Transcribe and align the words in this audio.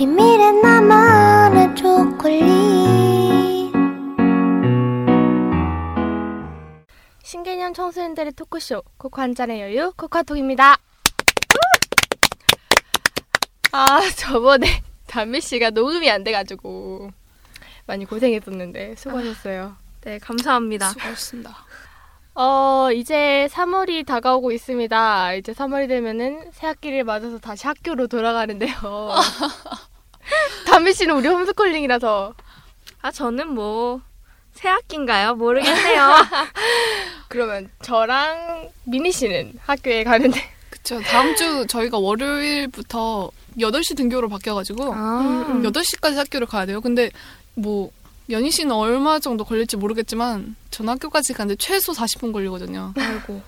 비밀의 0.00 0.62
나만의 0.62 1.76
초콜릿 1.76 2.40
신개념 7.22 7.74
청소년들의 7.74 8.32
토크쇼 8.32 8.82
코코 8.96 9.20
한 9.20 9.34
잔의 9.34 9.60
여유 9.60 9.92
코카톡입니다. 9.98 10.78
아 13.72 14.00
저번에 14.16 14.82
담비 15.06 15.42
씨가 15.42 15.68
녹음이 15.68 16.10
안 16.10 16.24
돼가지고 16.24 17.10
많이 17.84 18.06
고생했었는데 18.06 18.94
수고하셨어요. 18.96 19.76
네 20.00 20.18
감사합니다. 20.18 20.88
수고하셨습니다. 20.92 21.54
어 22.36 22.88
이제 22.94 23.48
3월이 23.50 24.06
다가오고 24.06 24.50
있습니다. 24.52 25.34
이제 25.34 25.52
3월이 25.52 25.88
되면은 25.88 26.52
새 26.52 26.68
학기를 26.68 27.04
맞아서 27.04 27.38
다시 27.38 27.66
학교로 27.66 28.06
돌아가는데요. 28.06 28.70
담비 30.66 30.92
씨는 30.92 31.16
우리 31.16 31.28
홈스쿨링이라서 31.28 32.34
아 33.02 33.10
저는 33.10 33.54
뭐 33.54 34.00
새학기인가요? 34.54 35.34
모르겠네요. 35.36 36.10
그러면 37.28 37.70
저랑 37.82 38.70
미니 38.84 39.12
씨는 39.12 39.54
학교에 39.64 40.04
가는데 40.04 40.40
그쵸. 40.68 41.00
다음 41.02 41.34
주 41.36 41.66
저희가 41.66 41.98
월요일부터 41.98 43.30
8시 43.58 43.96
등교로 43.96 44.28
바뀌어가지고 44.28 44.92
아, 44.94 45.60
8시까지 45.62 46.14
학교를 46.16 46.46
가야 46.46 46.66
돼요. 46.66 46.80
근데 46.80 47.10
뭐 47.54 47.90
연희 48.30 48.50
씨는 48.50 48.72
얼마 48.72 49.18
정도 49.18 49.44
걸릴지 49.44 49.76
모르겠지만 49.76 50.54
전 50.70 50.88
학교까지 50.88 51.32
가는데 51.32 51.56
최소 51.58 51.92
40분 51.92 52.32
걸리거든요. 52.32 52.94
아이고 52.96 53.42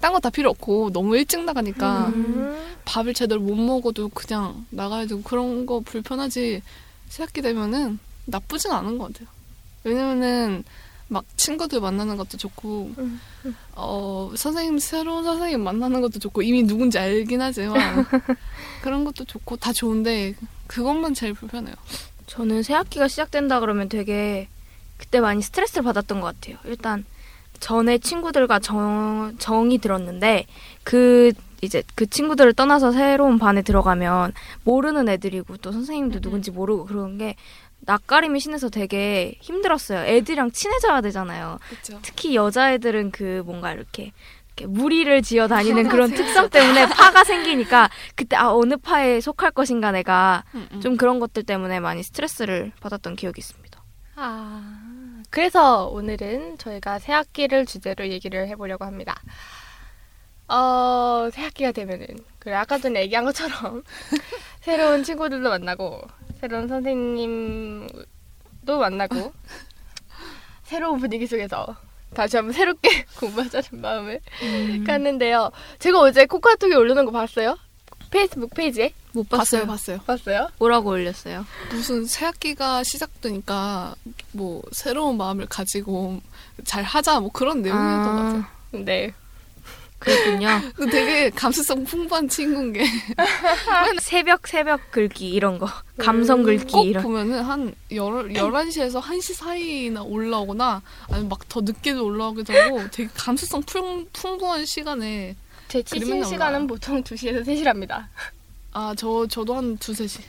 딴 0.00 0.12
거 0.12 0.18
다 0.20 0.30
필요 0.30 0.50
없고 0.50 0.90
너무 0.92 1.16
일찍 1.16 1.44
나가니까 1.44 2.06
음. 2.08 2.74
밥을 2.84 3.14
제대로 3.14 3.40
못 3.40 3.54
먹어도 3.54 4.08
그냥 4.10 4.66
나가야 4.70 5.06
되고 5.06 5.22
그런 5.22 5.66
거 5.66 5.80
불편하지 5.80 6.62
새학기 7.08 7.42
되면은 7.42 7.98
나쁘진 8.26 8.70
않은 8.72 8.98
것 8.98 9.12
같아요. 9.12 9.28
왜냐면은 9.84 10.64
막 11.08 11.24
친구들 11.36 11.80
만나는 11.80 12.16
것도 12.16 12.36
좋고 12.38 12.92
음, 12.98 13.20
어 13.74 14.32
선생님 14.36 14.78
새로운 14.78 15.24
선생님 15.24 15.60
만나는 15.60 16.00
것도 16.02 16.18
좋고 16.20 16.42
이미 16.42 16.62
누군지 16.62 16.98
알긴 16.98 17.42
하지만 17.42 18.06
그런 18.82 19.04
것도 19.04 19.24
좋고 19.24 19.56
다 19.56 19.72
좋은데 19.72 20.34
그것만 20.68 21.14
제일 21.14 21.34
불편해요. 21.34 21.74
저는 22.26 22.62
새 22.62 22.74
학기가 22.74 23.08
시작된다 23.08 23.58
그러면 23.58 23.88
되게 23.88 24.48
그때 24.98 25.18
많이 25.20 25.42
스트레스를 25.42 25.82
받았던 25.82 26.20
것 26.20 26.26
같아요. 26.38 26.58
일단 26.64 27.04
전에 27.60 27.98
친구들과 27.98 28.58
정, 28.58 29.34
정이 29.38 29.78
들었는데 29.78 30.46
그 30.82 31.32
이제 31.62 31.82
그 31.94 32.08
친구들을 32.08 32.54
떠나서 32.54 32.90
새로운 32.90 33.38
반에 33.38 33.62
들어가면 33.62 34.32
모르는 34.64 35.08
애들이고 35.08 35.58
또 35.58 35.72
선생님도 35.72 36.20
누군지 36.20 36.50
모르고 36.50 36.86
그런 36.86 37.18
게 37.18 37.36
낯가림이 37.80 38.40
심해서 38.40 38.68
되게 38.68 39.36
힘들었어요. 39.40 40.00
애들이랑 40.00 40.50
친해져야 40.52 41.00
되잖아요. 41.00 41.58
그렇죠. 41.68 41.98
특히 42.02 42.34
여자애들은 42.34 43.10
그 43.10 43.42
뭔가 43.44 43.72
이렇게, 43.72 44.12
이렇게 44.48 44.66
무리를 44.66 45.22
지어 45.22 45.48
다니는 45.48 45.88
그런 45.88 46.10
특성 46.10 46.48
때문에 46.50 46.86
파가 46.88 47.24
생기니까 47.24 47.88
그때 48.14 48.36
아 48.36 48.52
어느 48.52 48.76
파에 48.76 49.20
속할 49.20 49.52
것인가 49.52 49.92
내가 49.92 50.44
음, 50.54 50.80
좀 50.82 50.96
그런 50.96 51.20
것들 51.20 51.42
때문에 51.42 51.80
많이 51.80 52.02
스트레스를 52.02 52.72
받았던 52.80 53.16
기억이 53.16 53.38
있습니다. 53.38 53.82
아, 54.16 54.89
그래서 55.30 55.86
오늘은 55.86 56.58
저희가 56.58 56.98
새 56.98 57.12
학기를 57.12 57.64
주제로 57.64 58.06
얘기를 58.08 58.48
해보려고 58.48 58.84
합니다. 58.84 59.14
어, 60.48 61.28
새 61.32 61.42
학기가 61.42 61.70
되면은, 61.70 62.06
그래, 62.40 62.54
아까 62.54 62.78
전에 62.78 63.02
얘기한 63.02 63.24
것처럼, 63.24 63.84
새로운 64.60 65.04
친구들도 65.04 65.48
만나고, 65.48 66.02
새로운 66.40 66.66
선생님도 66.66 67.94
만나고, 68.66 69.32
새로운 70.64 70.98
분위기 70.98 71.28
속에서 71.28 71.76
다시 72.14 72.36
한번 72.36 72.52
새롭게 72.52 73.04
공부하자는 73.20 73.80
마음을 73.80 74.20
갖는데요. 74.84 75.52
제가 75.78 76.00
어제 76.00 76.26
코카톡에 76.26 76.74
올려놓은 76.74 77.06
거 77.06 77.12
봤어요? 77.12 77.56
페이스북 78.10 78.50
페이지에? 78.54 78.92
못 79.12 79.28
봤어요, 79.28 79.66
봤어요. 79.66 79.98
봤어요? 80.06 80.48
뭐라고 80.58 80.90
올렸어요? 80.90 81.44
무슨 81.70 82.04
새 82.06 82.24
학기가 82.26 82.82
시작되니까 82.84 83.94
뭐 84.32 84.62
새로운 84.72 85.16
마음을 85.16 85.46
가지고 85.46 86.20
잘 86.64 86.82
하자 86.84 87.20
뭐 87.20 87.30
그런 87.32 87.62
내용이었던 87.62 88.16
것 88.16 88.22
같아요. 88.22 88.44
네. 88.84 89.12
그렇군요. 89.98 90.48
그 90.76 90.88
되게 90.88 91.28
감수성 91.28 91.84
풍부한 91.84 92.26
친구인 92.28 92.72
게 92.72 92.84
새벽 94.00 94.46
새벽 94.48 94.90
글기 94.90 95.28
이런 95.28 95.58
거, 95.58 95.68
감성 95.98 96.42
글기 96.42 96.72
꼭 96.72 96.84
이런. 96.86 97.02
보면은 97.02 97.42
한 97.42 97.74
열, 97.92 98.28
11시에서 98.32 99.02
1시 99.02 99.34
사이나 99.34 100.02
올라오거나 100.02 100.80
아니면 101.10 101.28
막 101.28 101.40
더 101.50 101.60
늦게도 101.60 102.02
올라오기도 102.04 102.52
하고 102.54 102.88
되게 102.90 103.10
감수성 103.14 103.62
풍, 103.64 104.06
풍부한 104.12 104.64
시간에 104.64 105.36
제 105.70 105.82
나올라요. 106.20 106.24
시간은 106.24 106.66
보통 106.66 107.02
2시에서 107.02 107.44
3시랍니다. 107.46 108.06
아, 108.72 108.94
저, 108.96 109.26
저도 109.26 109.54
한 109.54 109.76
두세 109.78 110.06
시. 110.06 110.20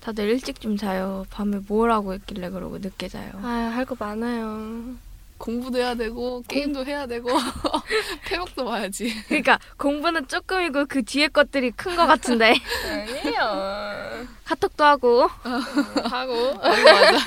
다들 0.00 0.28
일찍 0.28 0.60
좀 0.60 0.76
자요. 0.76 1.24
밤에 1.30 1.58
뭘 1.66 1.90
하고 1.90 2.14
있길래 2.14 2.50
그러고 2.50 2.78
늦게 2.78 3.08
자요. 3.08 3.32
아, 3.42 3.48
할 3.74 3.84
거 3.84 3.96
많아요. 3.98 4.94
공부도 5.38 5.78
해야 5.78 5.94
되고, 5.94 6.42
게임도 6.48 6.86
해야 6.86 7.06
되고, 7.06 7.28
패먹도 8.26 8.64
봐야지. 8.64 9.12
그러니까 9.28 9.58
공부는 9.76 10.28
조금이고 10.28 10.86
그 10.86 11.02
뒤에 11.02 11.28
것들이 11.28 11.70
큰거 11.72 12.06
같은데 12.06 12.54
아니에요. 12.84 14.26
카톡도 14.44 14.84
하고 14.84 15.28
하고. 16.04 16.54
맞아. 16.54 17.18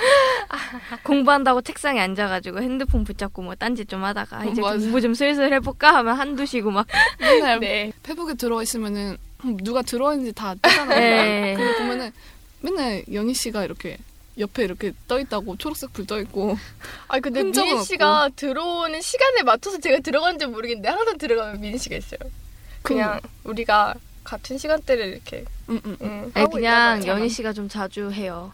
공부한다고 1.03 1.61
책상에 1.61 1.99
앉아가지고 1.99 2.61
핸드폰 2.61 3.03
붙잡고 3.03 3.41
뭐 3.41 3.55
딴짓 3.55 3.89
좀 3.89 4.03
하다가 4.03 4.45
이제 4.45 4.61
맞아. 4.61 4.77
공부 4.77 5.01
좀 5.01 5.13
슬슬 5.13 5.51
해볼까 5.53 5.93
하면 5.95 6.15
한두 6.17 6.45
쉬고 6.45 6.71
막 6.71 6.87
맨날 7.19 7.59
네. 7.59 7.91
페북에 8.03 8.35
들어와 8.35 8.63
있으면은 8.63 9.17
누가 9.63 9.81
들어와 9.81 10.13
있는지 10.13 10.33
다 10.33 10.55
뜨잖아요. 10.55 10.99
네. 10.99 11.53
근데 11.55 11.77
보면은 11.77 12.11
맨날 12.61 13.03
연희 13.13 13.33
씨가 13.33 13.63
이렇게 13.63 13.97
옆에 14.39 14.63
이렇게 14.63 14.93
떠 15.07 15.19
있다고 15.19 15.57
초록색 15.57 15.93
불 15.93 16.05
떠 16.07 16.19
있고 16.21 16.57
아 17.07 17.19
근데 17.19 17.43
미니 17.43 17.83
씨가 17.83 18.29
들어오는 18.35 19.01
시간에 19.01 19.43
맞춰서 19.43 19.77
제가 19.79 19.99
들어간지 19.99 20.45
모르겠는데 20.45 20.87
항상 20.89 21.17
들어가면 21.17 21.59
미니 21.61 21.77
씨가 21.77 21.95
있어요. 21.97 22.19
그냥 22.81 23.19
우리가 23.43 23.93
같은 24.23 24.57
시간대를 24.57 25.07
이렇게 25.07 25.43
응, 25.69 25.79
응. 25.85 25.97
음, 26.01 26.31
아니 26.33 26.43
하고 26.43 26.49
그냥 26.51 27.05
연희 27.05 27.29
씨가 27.29 27.53
좀 27.53 27.67
자주 27.67 28.11
해요. 28.11 28.53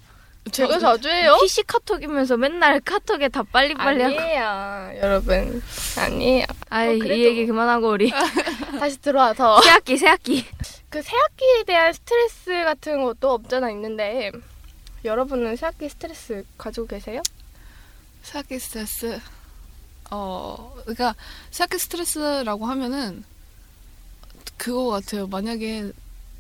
제가 0.51 0.77
자주 0.79 1.09
해요? 1.09 1.35
PC 1.41 1.63
카톡이면서 1.63 2.37
맨날 2.37 2.79
카톡에 2.79 3.29
다 3.29 3.41
빨리빨리 3.51 4.03
하고. 4.03 4.19
아니에요, 4.19 4.91
여러분. 5.01 5.61
아니에요. 5.97 6.45
아이 6.69 6.99
그래도- 6.99 7.15
이 7.15 7.25
얘기 7.25 7.45
그만하고 7.47 7.89
우리 7.89 8.11
다시 8.79 9.01
들어와서 9.01 9.59
새학기 9.61 9.97
새학기. 9.97 10.45
그 10.89 11.01
새학기에 11.01 11.63
대한 11.65 11.91
스트레스 11.93 12.51
같은 12.63 13.03
것도 13.03 13.31
없잖아 13.33 13.71
있는데 13.71 14.31
여러분은 15.05 15.55
새학기 15.55 15.87
스트레스 15.89 16.43
가지고 16.57 16.87
계세요? 16.87 17.21
새학기 18.23 18.59
스트레스. 18.59 19.19
어, 20.11 20.73
그러니까 20.81 21.15
새학기 21.51 21.77
스트레스라고 21.79 22.65
하면은 22.65 23.23
그거 24.57 24.87
같아요. 24.89 25.27
만약에 25.27 25.91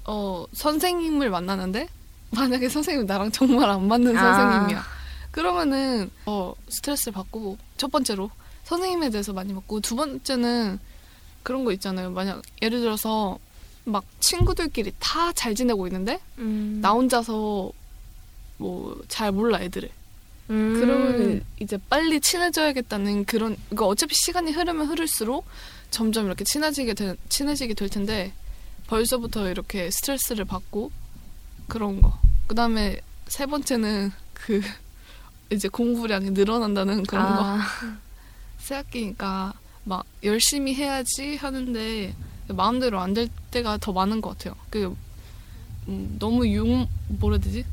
어 0.05 0.45
선생님을 0.53 1.29
만나는데 1.29 1.87
만약에 2.31 2.69
선생님이 2.69 3.05
나랑 3.07 3.31
정말 3.31 3.69
안 3.69 3.87
맞는 3.87 4.17
아. 4.17 4.35
선생님이야. 4.35 4.83
그러면은 5.31 6.09
어 6.25 6.53
스트레스를 6.69 7.13
받고 7.13 7.57
첫 7.77 7.91
번째로 7.91 8.29
선생님에 8.63 9.09
대해서 9.09 9.33
많이 9.33 9.53
받고 9.53 9.81
두 9.81 9.95
번째는 9.95 10.79
그런 11.43 11.65
거 11.65 11.71
있잖아요. 11.73 12.09
만약 12.11 12.41
예를 12.61 12.79
들어서 12.81 13.37
막 13.83 14.03
친구들끼리 14.19 14.91
다 14.99 15.31
잘 15.33 15.53
지내고 15.53 15.85
있는데 15.87 16.19
음. 16.39 16.79
나 16.81 16.91
혼자서 16.91 17.71
뭐 18.57 18.97
잘 19.07 19.31
몰라 19.31 19.61
애들을. 19.61 19.89
음. 20.51 20.73
그러면 20.79 21.43
이제 21.59 21.77
빨리 21.89 22.21
친해져야겠다는 22.21 23.25
그런 23.25 23.55
그러니까 23.69 23.87
어차피 23.87 24.13
시간이 24.15 24.51
흐르면 24.51 24.87
흐를수록 24.87 25.45
점점 25.89 26.27
이렇게 26.27 26.43
친해지게 26.43 26.93
되, 26.93 27.15
친해지게 27.29 27.73
될 27.73 27.89
텐데 27.89 28.31
벌써부터 28.87 29.49
이렇게 29.49 29.89
스트레스를 29.89 30.45
받고 30.45 30.91
그런 31.67 32.01
거 32.01 32.13
그다음에 32.47 32.99
세 33.27 33.45
번째는 33.47 34.11
그 34.33 34.61
이제 35.51 35.67
공부량이 35.67 36.31
늘어난다는 36.31 37.03
그런 37.03 37.25
거. 37.25 37.43
아, 37.43 37.59
새 38.59 38.75
학기니까 38.75 39.53
막 39.83 40.03
열심히 40.23 40.73
해야지 40.75 41.35
하는데 41.35 42.13
마음대로 42.49 42.99
안 42.99 43.13
될 43.13 43.29
때가 43.51 43.77
더 43.77 43.91
많은 43.93 44.21
것 44.21 44.37
같아요. 44.37 44.55
그 44.69 44.95
음, 45.87 46.15
너무 46.19 46.51
용 46.53 46.87
뭐라 47.07 47.35
해야 47.37 47.43
되지? 47.43 47.65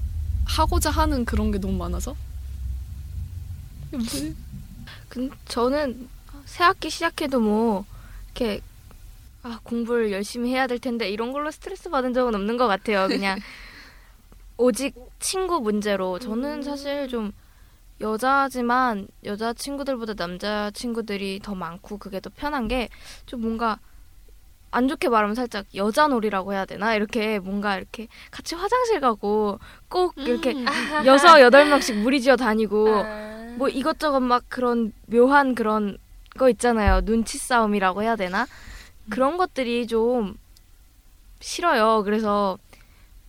하고자 0.44 0.90
하는 0.90 1.24
그런 1.24 1.50
게 1.50 1.58
너무 1.58 1.76
많아서. 1.76 2.14
이게 3.88 3.96
뭐지? 3.96 4.36
근 5.08 5.30
저는 5.46 6.08
새 6.46 6.64
학기 6.64 6.90
시작해도 6.90 7.40
뭐 7.40 7.84
이렇게 8.26 8.60
아 9.42 9.60
공부를 9.62 10.12
열심히 10.12 10.50
해야 10.52 10.66
될 10.66 10.78
텐데 10.78 11.10
이런 11.10 11.32
걸로 11.32 11.50
스트레스 11.50 11.90
받은 11.90 12.12
적은 12.14 12.34
없는 12.34 12.56
것 12.56 12.66
같아요. 12.66 13.08
그냥 13.08 13.38
오직 14.56 14.94
친구 15.18 15.60
문제로 15.60 16.18
저는 16.18 16.62
사실 16.62 17.08
좀 17.08 17.32
여자지만 18.00 19.06
여자 19.24 19.52
친구들보다 19.52 20.14
남자 20.14 20.70
친구들이 20.72 21.40
더 21.42 21.54
많고 21.54 21.98
그게 21.98 22.20
더 22.20 22.30
편한 22.34 22.68
게 22.68 22.88
좀 23.26 23.40
뭔가 23.42 23.78
안 24.72 24.88
좋게 24.88 25.10
말하면 25.10 25.34
살짝 25.34 25.66
여자 25.74 26.08
놀이라고 26.08 26.54
해야 26.54 26.64
되나 26.64 26.94
이렇게 26.94 27.38
뭔가 27.38 27.76
이렇게 27.76 28.08
같이 28.30 28.54
화장실 28.54 29.00
가고 29.00 29.60
꼭 29.88 30.14
이렇게 30.16 30.52
음. 30.52 30.64
여섯 31.04 31.40
여덟 31.40 31.66
명씩 31.68 31.98
무리지어 31.98 32.36
다니고 32.36 32.88
아. 32.88 33.54
뭐 33.58 33.68
이것저것 33.68 34.20
막 34.20 34.44
그런 34.48 34.92
묘한 35.06 35.54
그런 35.54 35.98
거 36.38 36.48
있잖아요. 36.48 37.02
눈치 37.02 37.36
싸움이라고 37.36 38.02
해야 38.02 38.16
되나? 38.16 38.46
그런 39.10 39.36
것들이 39.36 39.86
좀 39.86 40.36
싫어요. 41.40 42.02
그래서 42.04 42.58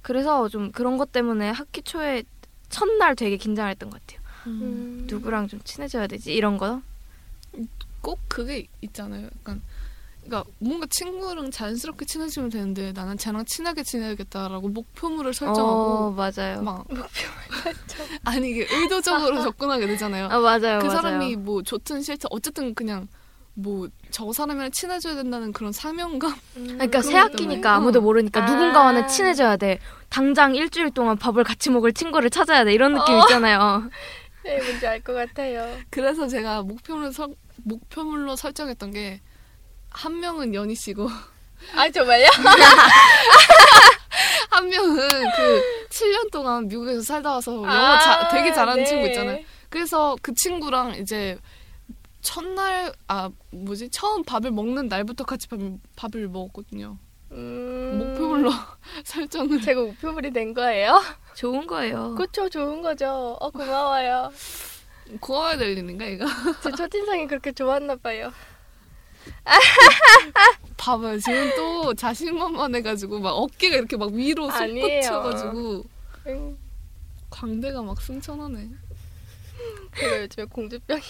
그래서 0.01 0.47
좀 0.47 0.71
그런 0.71 0.97
것 0.97 1.11
때문에 1.11 1.49
학기 1.49 1.81
초에 1.81 2.23
첫날 2.69 3.15
되게 3.17 3.35
긴장했던 3.35 3.89
것 3.89 3.99
같아요. 3.99 4.21
음. 4.47 5.07
누구랑 5.09 5.49
좀 5.49 5.59
친해져야 5.65 6.07
되지 6.07 6.33
이런 6.33 6.57
거. 6.57 6.81
꼭 8.01 8.19
그게 8.29 8.67
있잖아요. 8.81 9.25
약간 9.39 9.61
그러니까 10.25 10.43
뭔가 10.59 10.85
친구랑 10.89 11.51
자연스럽게 11.51 12.05
친해지면 12.05 12.49
되는데 12.49 12.91
나는 12.93 13.17
쟤랑 13.17 13.45
친하게 13.45 13.83
지내야겠다라고 13.83 14.69
목표물을 14.69 15.29
어 15.29 15.33
설정하고 15.33 16.11
맞아요. 16.11 16.61
막 16.61 16.85
아니 18.25 18.51
이게 18.51 18.67
의도적으로 18.69 19.41
접근하게 19.43 19.87
되잖아요. 19.87 20.25
아 20.25 20.39
맞아요. 20.39 20.79
그 20.79 20.85
맞아요. 20.85 20.89
사람이 20.89 21.35
뭐 21.37 21.61
좋든 21.61 22.01
싫든 22.01 22.27
어쨌든 22.31 22.73
그냥 22.73 23.07
뭐 23.53 23.87
저 24.13 24.31
사람이랑 24.31 24.69
친해져야 24.69 25.15
된다는 25.15 25.51
그런 25.51 25.71
사명감 25.71 26.35
그러니까 26.53 27.01
새 27.01 27.17
학기니까. 27.17 27.73
아무도 27.73 27.99
모르니까 27.99 28.43
아. 28.43 28.45
누군가와는 28.45 29.07
친해져야 29.07 29.57
돼. 29.57 29.79
당장 30.09 30.53
일주일 30.55 30.91
동안 30.91 31.17
밥을 31.17 31.43
같이 31.43 31.71
먹을 31.71 31.91
친구를 31.91 32.29
찾아야 32.29 32.63
돼. 32.63 32.73
이런 32.73 32.93
느낌 32.93 33.17
있잖아요. 33.21 33.89
네, 34.45 34.61
뭔지 34.61 34.85
알 34.85 35.01
것 35.01 35.13
같아요. 35.13 35.67
그래서 35.89 36.27
제가 36.27 36.61
목표물 36.61 37.11
설, 37.11 37.29
목표물로 37.63 38.35
설정했던 38.35 38.91
게 38.91 39.19
한 39.93 40.19
명은 40.19 40.53
연희 40.53 40.75
씨고 40.75 41.07
아 41.75 41.89
정말요? 41.89 42.27
한 44.49 44.69
명은 44.69 44.97
그 45.35 45.87
7년 45.89 46.31
동안 46.31 46.67
미국에서 46.67 47.01
살다 47.01 47.31
와서 47.33 47.53
영어 47.55 47.67
아, 47.67 47.99
자, 47.99 48.27
되게 48.29 48.53
잘하는 48.53 48.83
네. 48.83 48.89
친구 48.89 49.07
있잖아요. 49.07 49.39
그래서 49.69 50.15
그 50.21 50.33
친구랑 50.33 50.95
이제 50.95 51.37
첫날 52.21 52.93
아 53.07 53.29
뭐지 53.51 53.89
처음 53.89 54.23
밥을 54.23 54.51
먹는 54.51 54.87
날부터 54.87 55.23
같이 55.23 55.47
밥, 55.47 55.59
밥을 55.95 56.27
먹었거든요. 56.27 56.97
음... 57.31 57.97
목표물로 57.97 58.51
설정을 59.03 59.61
제가 59.61 59.81
목표물이 59.81 60.31
된 60.31 60.53
거예요? 60.53 61.01
좋은 61.33 61.65
거예요. 61.65 62.13
그쵸, 62.15 62.47
좋은 62.49 62.81
거죠. 62.81 63.37
어, 63.39 63.49
고마워요. 63.49 64.31
구워야 65.19 65.57
될 65.57 65.77
일인가 65.77 66.05
이거? 66.05 66.25
제 66.61 66.71
첫인상이 66.71 67.27
그렇게 67.27 67.51
좋았나 67.51 67.95
봐요. 67.95 68.31
봐봐요 70.77 71.19
지금 71.19 71.49
또 71.55 71.93
자신만만해가지고 71.93 73.19
막 73.19 73.29
어깨가 73.31 73.77
이렇게 73.77 73.95
막 73.97 74.11
위로. 74.11 74.49
솟구쳐가지고 74.51 75.83
음, 76.27 76.57
광대가 77.29 77.81
막 77.81 78.01
승천하네. 78.01 78.69
제가 79.97 80.21
요즘에 80.21 80.45
공주병이 80.45 81.01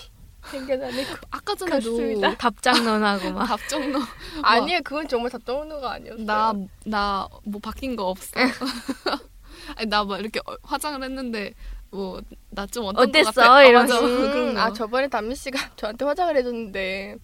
생겨다니고. 0.51 1.15
아까 1.31 1.55
전에도. 1.55 2.21
답장론하고 2.37 3.31
막. 3.31 3.45
답정너 3.47 3.99
아니에요, 4.43 4.81
그건 4.83 5.07
정말 5.07 5.31
답정너가 5.31 5.93
아니었어요. 5.93 6.25
나나 6.25 7.27
뭐 7.45 7.59
바뀐 7.61 7.95
거 7.95 8.05
없어. 8.09 8.31
아니 9.77 9.87
나 9.89 10.03
막 10.03 10.19
이렇게 10.19 10.39
어- 10.45 10.57
화장을 10.63 11.01
했는데 11.01 11.53
뭐 11.89 12.19
나 12.49 12.67
좀 12.67 12.85
어떤 12.85 13.07
어땠어? 13.09 13.31
거 13.31 13.41
같아? 13.41 13.53
아, 13.53 13.63
이러면서. 13.63 14.01
맞아. 14.01 14.07
음. 14.35 14.57
아 14.57 14.73
저번에 14.73 15.07
담미 15.07 15.35
씨가 15.35 15.71
저한테 15.77 16.05
화장을 16.05 16.35
해줬는데 16.37 17.15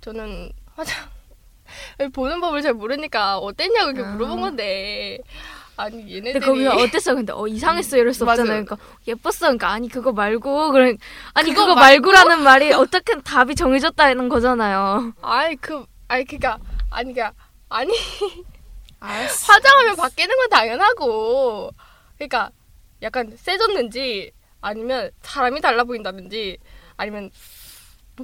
저는 0.00 0.50
화장 0.74 1.08
보는 2.12 2.40
법을 2.40 2.62
잘 2.62 2.74
모르니까 2.74 3.38
어땠냐고 3.38 3.90
이렇게 3.90 4.02
아. 4.08 4.12
물어본 4.12 4.40
건데 4.40 5.18
아니 5.76 6.14
얘네들이 6.16 6.44
거기서 6.44 6.76
어땠어? 6.76 7.14
근데 7.14 7.32
어 7.32 7.46
이상했어 7.46 7.96
이럴 7.96 8.12
수. 8.12 8.24
없잖아요. 8.24 8.64
그러니까 8.64 8.76
예뻤어. 9.06 9.38
그러니까 9.40 9.70
아니 9.70 9.88
그거 9.88 10.12
말고 10.12 10.72
그래 10.72 10.96
아니 11.32 11.50
그거 11.50 11.68
그거 11.68 11.74
말고라는 11.76 12.42
말이 12.42 12.72
어떻게 12.72 13.18
답이 13.22 13.54
정해졌다는 13.54 14.28
거잖아요. 14.28 15.12
아이 15.22 15.56
그 15.56 15.86
아니 16.08 16.24
그니까 16.24 16.58
아니 16.90 17.14
그니까 17.14 17.32
아니 17.70 17.92
알았어. 19.00 19.52
화장하면 19.52 19.96
바뀌는 19.96 20.36
건 20.36 20.48
당연하고 20.50 21.70
그러니까 22.16 22.50
약간 23.00 23.34
세졌는지 23.38 24.32
아니면 24.60 25.10
사람이 25.22 25.62
달라 25.62 25.84
보인다든지 25.84 26.58
아니면 26.98 27.30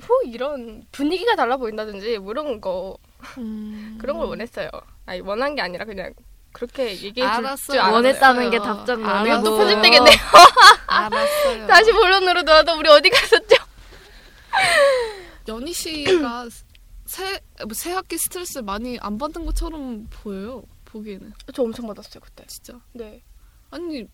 뭐 0.06 0.22
이런 0.24 0.84
분위기가 0.92 1.34
달라 1.36 1.56
보인다든지 1.56 2.18
뭐 2.18 2.32
이런 2.32 2.60
거 2.60 2.96
음. 3.38 3.98
그런 4.00 4.18
걸 4.18 4.26
원했어요. 4.26 4.70
아니 5.06 5.20
원한 5.20 5.54
게 5.54 5.62
아니라 5.62 5.84
그냥 5.84 6.12
그렇게 6.52 6.90
얘기해. 7.02 7.26
줄줄. 7.56 7.78
원했다는 7.78 8.50
게 8.50 8.58
답장론이고. 8.58 9.10
알았어요. 9.10 9.44
또 9.44 9.58
편집되겠네요. 9.58 10.16
알았어요. 10.86 11.66
다시 11.68 11.92
본론으로 11.92 12.42
돌아도 12.44 12.78
우리 12.78 12.88
어디 12.88 13.10
갔었죠? 13.10 13.56
연희 15.48 15.72
씨가 15.72 16.48
새, 17.06 17.40
뭐새 17.64 17.92
학기 17.92 18.16
스트레스 18.18 18.58
많이 18.60 18.98
안 19.00 19.16
받는 19.18 19.44
것처럼 19.46 20.06
보여요. 20.10 20.62
보기에는 20.86 21.32
저 21.54 21.62
엄청 21.62 21.86
받았어요 21.86 22.20
그때. 22.20 22.44
진짜. 22.46 22.80
네. 22.92 23.22
아니 23.70 24.06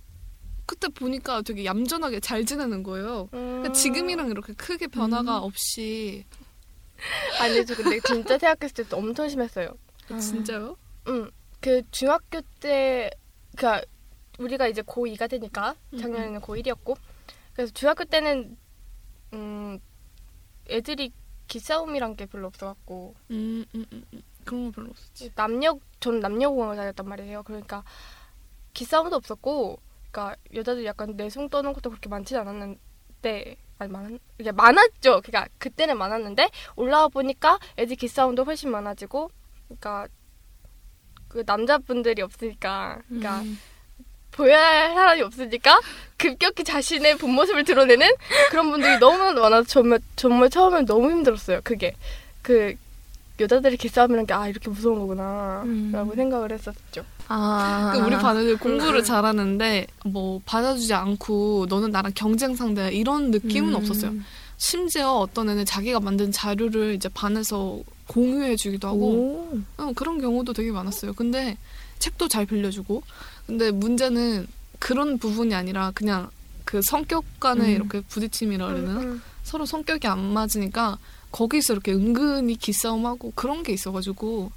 그때 0.72 0.88
보니까 0.88 1.42
되게 1.42 1.66
얌전하게 1.66 2.20
잘 2.20 2.46
지내는 2.46 2.82
거예요. 2.82 3.29
그러니까 3.31 3.69
음. 3.69 3.72
지금이랑 3.74 4.31
이렇게 4.31 4.55
크게 4.55 4.86
변화가 4.86 5.38
없이 5.38 6.24
아니 7.38 7.67
저 7.67 7.74
근데 7.74 8.00
진짜 8.00 8.38
대학교 8.38 8.67
때 8.69 8.82
엄청 8.93 9.29
심했어요. 9.29 9.76
진짜요? 10.19 10.76
응. 11.08 11.31
그 11.60 11.82
중학교 11.91 12.41
때 12.58 13.10
그니까 13.55 13.82
우리가 14.38 14.67
이제 14.67 14.81
고2가 14.81 15.29
되니까 15.29 15.74
작년에는 16.00 16.41
고1이었고 16.41 16.96
그래서 17.52 17.70
중학교 17.74 18.05
때는 18.05 18.56
음 19.34 19.79
애들이 20.70 21.12
기싸움이란 21.48 22.17
게 22.17 22.24
별로 22.24 22.46
없어갖고 22.46 23.14
음, 23.31 23.67
음, 23.74 23.84
음, 23.93 24.05
음. 24.14 24.22
그런 24.44 24.67
거 24.67 24.70
별로 24.76 24.88
없었지. 24.91 25.32
남녀 25.34 25.79
전 26.00 26.20
남녀공학을 26.20 26.76
다녔단 26.76 27.06
말이에요. 27.06 27.43
그러니까 27.43 27.84
기싸움도 28.72 29.17
없었고, 29.17 29.79
그러니까 30.12 30.36
여자들이 30.54 30.84
약간 30.86 31.14
내숭 31.16 31.48
떠는 31.48 31.72
것도 31.72 31.90
그렇게 31.90 32.08
많지 32.08 32.36
않았는데, 32.36 33.56
아니 33.78 33.90
많 33.90 34.19
이게 34.38 34.52
많았죠. 34.52 35.22
그러니까 35.22 35.46
그때는 35.58 35.96
많았는데 35.98 36.50
올라와 36.76 37.08
보니까 37.08 37.58
애들 37.78 37.96
기싸움도 37.96 38.44
훨씬 38.44 38.70
많아지고, 38.70 39.31
그러니까 39.66 40.06
그 41.28 41.42
남자분들이 41.46 42.20
없으니까, 42.22 43.00
그러니까 43.08 43.40
음. 43.40 43.58
보여야 44.32 44.58
할 44.60 44.94
사람이 44.94 45.22
없으니까 45.22 45.81
급격히 46.16 46.62
자신의 46.64 47.19
본 47.19 47.31
모습을 47.32 47.64
드러내는 47.64 48.06
그런 48.50 48.70
분들이 48.70 48.98
너무 48.98 49.19
많아서 49.38 49.66
정말 49.66 49.98
정말 50.16 50.48
처음엔 50.50 50.86
너무 50.86 51.10
힘들었어요. 51.10 51.60
그게 51.64 51.94
그 52.42 52.74
여자들이 53.40 53.76
기싸움이란 53.76 54.26
게 54.26 54.34
아 54.34 54.46
이렇게 54.48 54.70
무서운 54.70 54.98
거구나라고 55.00 55.66
음. 55.66 56.12
생각을 56.14 56.52
했었죠. 56.52 57.04
아. 57.34 57.93
그 57.94 57.98
우리 58.01 58.17
반은 58.17 58.58
공부를 58.58 59.03
잘하는데 59.03 59.86
뭐 60.05 60.41
받아주지 60.44 60.93
않고 60.93 61.67
너는 61.69 61.91
나랑 61.91 62.12
경쟁 62.15 62.55
상대야 62.55 62.91
이런 62.91 63.31
느낌은 63.31 63.70
음. 63.70 63.74
없었어요. 63.74 64.12
심지어 64.58 65.15
어떤 65.15 65.48
애는 65.48 65.65
자기가 65.65 65.98
만든 65.98 66.31
자료를 66.31 66.94
이제 66.94 67.08
반에서 67.08 67.81
공유해주기도 68.06 68.86
하고 68.86 69.06
오. 69.06 69.58
어, 69.79 69.93
그런 69.96 70.20
경우도 70.20 70.53
되게 70.53 70.70
많았어요. 70.70 71.15
근데 71.15 71.56
책도 71.98 72.29
잘 72.29 72.44
빌려주고 72.44 73.03
근데 73.46 73.70
문제는 73.70 74.46
그런 74.79 75.17
부분이 75.19 75.55
아니라 75.55 75.91
그냥 75.94 76.29
그 76.65 76.82
성격 76.82 77.24
간의 77.41 77.69
음. 77.69 77.74
이렇게 77.74 78.01
부딪힘이라 78.03 78.67
그래야 78.67 78.82
되나? 78.82 79.01
음, 79.01 79.22
서로 79.43 79.65
성격이 79.65 80.06
안 80.06 80.20
맞으니까 80.20 80.98
거기서 81.31 81.72
이렇게 81.72 81.93
은근히 81.93 82.56
기싸움하고 82.56 83.32
그런 83.34 83.62
게 83.62 83.72
있어가지고 83.72 84.53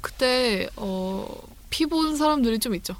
그때 0.00 0.68
어, 0.76 1.26
피본 1.70 2.16
사람들이 2.16 2.58
좀 2.58 2.74
있죠. 2.76 2.96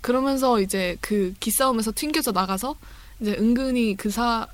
그러면서 0.00 0.60
이제 0.60 0.96
그 1.00 1.34
기싸움에서 1.40 1.92
튕겨져 1.94 2.32
나가서 2.32 2.76
이제 3.20 3.32
은근히 3.38 3.96
그 3.96 4.10
사가 4.10 4.48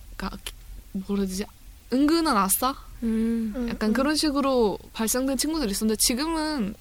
뭐라 0.92 1.24
되지? 1.24 1.44
은근한 1.92 2.36
아싸? 2.36 2.70
음. 3.02 3.52
음, 3.56 3.68
약간 3.68 3.90
음. 3.90 3.92
그런 3.92 4.14
식으로 4.16 4.78
발생된 4.92 5.36
친구들이 5.36 5.70
있었는데 5.70 5.98
지금은 6.00 6.74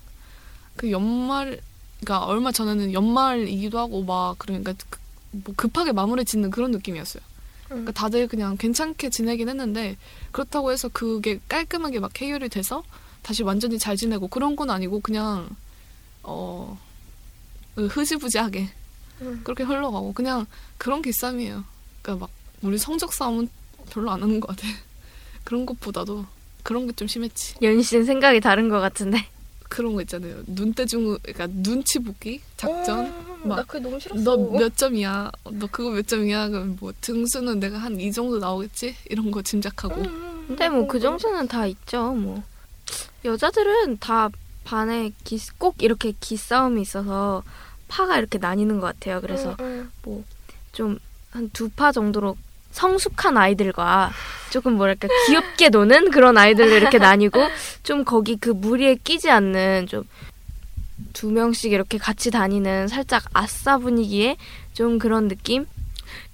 그 0.76 0.92
연말 0.92 1.60
그러니까 2.02 2.26
얼마 2.26 2.52
전에는 2.52 2.94
연말이기도 2.94 3.80
하고 3.80 4.04
막 4.04 4.38
그러니까 4.38 4.74
그- 4.90 5.00
뭐 5.32 5.54
급하게 5.56 5.92
마무리 5.92 6.26
짓는 6.26 6.50
그런 6.52 6.72
느낌이었어요. 6.72 7.22
그러니까 7.68 7.92
다들 7.92 8.28
그냥 8.28 8.58
괜찮게 8.58 9.10
지내긴 9.12 9.48
했는데 9.50 9.96
그렇다고 10.32 10.72
해서 10.72 10.90
그게 10.92 11.40
깔끔하게 11.50 12.00
막 12.00 12.20
해결이 12.20 12.50
돼서 12.50 12.84
다시 13.22 13.44
완전히 13.44 13.78
잘 13.78 13.96
지내고 13.96 14.28
그런 14.28 14.56
건 14.56 14.70
아니고 14.72 15.02
그냥 15.02 15.48
어 16.29 16.77
흐지부지하게 17.75 18.69
음. 19.21 19.41
그렇게 19.43 19.63
흘러가고 19.63 20.13
그냥 20.13 20.45
그런 20.77 21.01
기싸움이에요. 21.01 21.63
그러니까 22.01 22.25
막 22.25 22.31
우리 22.62 22.77
성적 22.77 23.13
싸움은 23.13 23.50
별로 23.89 24.12
안 24.12 24.21
하는 24.21 24.39
것 24.39 24.48
같아. 24.55 24.67
그런 25.43 25.65
것보다도 25.65 26.25
그런 26.63 26.86
게 26.88 26.93
좀 26.93 27.07
심했지. 27.07 27.55
연희 27.62 27.81
씨는 27.83 28.05
생각이 28.05 28.39
다른 28.41 28.69
것 28.69 28.79
같은데. 28.79 29.25
그런 29.69 29.93
거 29.93 30.01
있잖아요. 30.01 30.41
눈대중 30.48 31.17
그러니까 31.21 31.48
눈치 31.48 32.00
보기 32.00 32.41
작전. 32.57 33.05
어, 33.05 33.39
막, 33.43 33.55
나 33.57 33.63
그게 33.63 33.79
너무 33.79 34.00
싫었어. 34.00 34.21
너 34.24 34.36
몇 34.38 34.75
점이야? 34.75 35.31
너 35.51 35.67
그거 35.67 35.91
몇 35.91 36.07
점이야? 36.07 36.50
그럼 36.50 36.75
뭐 36.79 36.91
등수는 37.01 37.59
내가 37.59 37.77
한 37.77 38.00
이 38.00 38.12
정도 38.12 38.39
나오겠지? 38.39 38.95
이런 39.09 39.29
거 39.31 39.41
짐작하고. 39.43 40.01
음, 40.01 40.45
근데 40.48 40.69
뭐 40.69 40.88
그 40.88 41.00
정도는 41.00 41.48
다 41.48 41.65
있죠. 41.67 42.13
뭐 42.13 42.41
여자들은 43.24 44.00
다 44.00 44.29
반에 44.70 45.12
기, 45.24 45.40
꼭 45.58 45.82
이렇게 45.82 46.14
기싸움이 46.20 46.82
있어서 46.82 47.44
파가 47.88 48.18
이렇게 48.18 48.38
나뉘는 48.38 48.80
것 48.80 48.88
같아요. 48.88 49.20
그래서 49.22 49.56
음, 49.60 49.92
좀한 50.72 51.50
두 51.54 51.70
파 51.76 51.92
정도로 51.92 52.38
성숙한 52.72 53.36
아이들과 53.36 54.12
조금 54.52 54.74
뭐랄까 54.74 55.08
귀엽게 55.28 55.70
노는 55.70 56.12
그런 56.12 56.38
아이들로 56.38 56.76
이렇게 56.76 57.00
나뉘고 57.00 57.40
좀 57.82 58.04
거기 58.06 58.36
그 58.36 58.52
무리에 58.52 58.96
끼지 58.96 59.30
않는 59.30 59.88
좀 59.88 60.04
두 61.14 61.32
명씩 61.32 61.72
이렇게 61.72 61.98
같이 61.98 62.32
다니는 62.32 62.88
살짝 62.88 63.24
아싸 63.34 63.78
분위기의 63.78 64.38
좀 64.74 65.00
그런 65.00 65.28
느낌? 65.28 65.66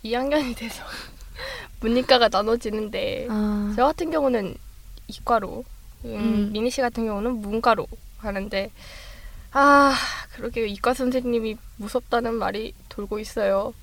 2학년이 0.03 0.55
돼서 0.55 0.83
문이과가 1.81 2.29
나눠지는데 2.29 3.27
아, 3.29 3.73
저 3.75 3.85
같은 3.85 4.11
경우는 4.11 4.55
이과로 5.07 5.63
음, 6.05 6.09
음. 6.15 6.49
미니 6.51 6.69
씨 6.69 6.81
같은 6.81 7.05
경우는 7.05 7.41
문과로 7.41 7.87
가는데 8.25 8.71
아 9.51 9.95
그러게 10.33 10.67
이과 10.67 10.93
선생님이 10.93 11.57
무섭다는 11.77 12.33
말이 12.33 12.73
돌고 12.89 13.19
있어요. 13.19 13.73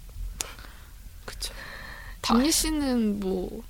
그쵸. 1.25 1.55
담미 2.21 2.53
씨는 2.53 3.21
뭐, 3.21 3.63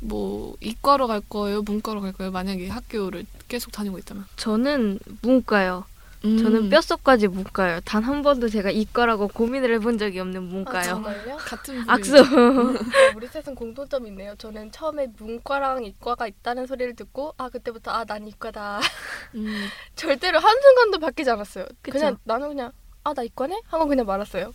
뭐, 0.00 0.56
이과로 0.60 1.06
갈 1.06 1.20
거예요? 1.20 1.62
문과로 1.62 2.00
갈 2.00 2.12
거예요? 2.12 2.30
만약에 2.30 2.68
학교를 2.68 3.26
계속 3.48 3.72
다니고 3.72 3.98
있다면. 3.98 4.26
저는 4.36 4.98
문과요. 5.20 5.84
저는 6.22 6.54
음. 6.54 6.70
뼛속까지 6.70 7.26
문과요. 7.28 7.80
단 7.80 8.04
한 8.04 8.22
번도 8.22 8.48
제가 8.48 8.70
이과라고 8.70 9.26
고민을 9.28 9.74
해본 9.74 9.98
적이 9.98 10.20
없는 10.20 10.36
아, 10.38 10.44
문과요. 10.44 10.82
정말요? 10.84 11.36
같은 11.38 11.84
악수. 11.90 12.12
부류죠. 12.24 12.84
우리 13.16 13.26
셋은 13.26 13.54
공통점이 13.56 14.08
있네요. 14.10 14.34
저는 14.38 14.70
처음에 14.70 15.08
문과랑 15.18 15.84
이과가 15.84 16.26
있다는 16.28 16.66
소리를 16.66 16.94
듣고 16.96 17.34
아 17.38 17.48
그때부터 17.48 17.90
아 17.90 18.04
난 18.04 18.26
이과다. 18.28 18.80
음, 19.34 19.66
절대로 19.96 20.38
한 20.38 20.56
순간도 20.60 20.98
바뀌지 21.00 21.28
않았어요. 21.30 21.64
그쵸. 21.82 21.98
그냥 21.98 22.16
나는 22.24 22.48
그냥 22.48 22.72
아 23.04 23.12
나 23.14 23.22
이과네 23.24 23.60
하고 23.66 23.86
그냥 23.88 24.06
말았어요. 24.06 24.52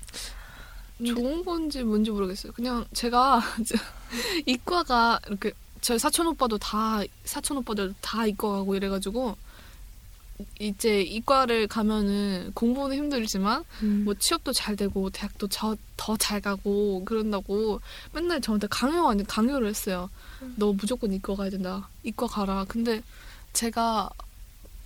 좋은 1.06 1.44
건지 1.46 1.84
뭔지 1.84 2.12
모르겠어요. 2.12 2.54
그냥 2.54 2.86
제가 2.94 3.42
이과가 4.46 5.20
이렇게 5.28 5.52
저희 5.82 6.00
사촌 6.00 6.28
오빠도 6.28 6.58
다 6.58 7.02
사촌 7.24 7.58
오빠들 7.58 7.94
다 8.02 8.26
이과 8.26 8.50
가고 8.50 8.76
이래가지고 8.76 9.36
이제 10.60 11.02
이과를 11.02 11.68
가면은 11.68 12.52
공부는 12.54 12.96
힘들지만 12.96 13.64
음. 13.82 14.04
뭐 14.06 14.14
취업도 14.14 14.54
잘 14.54 14.76
되고 14.76 15.10
대학도 15.10 15.48
더 15.48 15.76
잘 16.20 16.40
가고 16.42 17.04
그런다고 17.06 17.82
맨날 18.14 18.40
저한테 18.40 18.68
강요 18.68 19.10
아니 19.10 19.24
강요를 19.26 19.68
했어요. 19.68 20.10
너 20.56 20.72
무조건 20.74 21.12
이과 21.12 21.36
가야 21.36 21.50
된다. 21.50 21.90
이과 22.04 22.28
가라. 22.28 22.66
근데 22.68 23.02
제가 23.54 24.10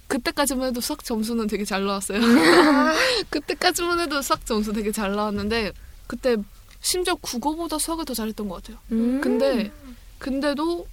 그때까지만 0.07 0.69
해도 0.69 0.81
수학 0.81 1.03
점수는 1.03 1.47
되게 1.47 1.63
잘 1.63 1.85
나왔어요. 1.85 2.19
그때까지만 3.29 3.99
해도 3.99 4.21
수학 4.21 4.45
점수 4.45 4.73
되게 4.73 4.91
잘 4.91 5.15
나왔는데 5.15 5.73
그때 6.07 6.37
심지어 6.81 7.15
국어보다 7.15 7.77
수학을 7.77 8.05
더 8.05 8.13
잘했던 8.13 8.49
것 8.49 8.55
같아요. 8.55 8.77
음. 8.91 9.21
근데 9.21 9.71
근데도 10.19 10.87